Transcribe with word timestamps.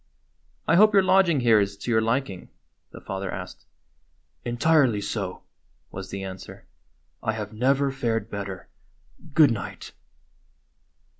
"I 0.67 0.77
hope 0.77 0.93
your 0.95 1.03
lodging 1.03 1.41
here 1.41 1.59
is 1.59 1.77
to 1.77 1.91
your 1.91 2.01
liking?" 2.01 2.49
the 2.89 2.99
father 3.01 3.29
asked. 3.29 3.67
"Entirely 4.43 4.99
so," 4.99 5.43
was 5.91 6.09
the 6.09 6.23
answer. 6.23 6.65
"I 7.21 7.33
have 7.33 7.53
never 7.53 7.91
fared 7.91 8.27
better. 8.31 8.67
Good 9.35 9.51
night." 9.51 9.91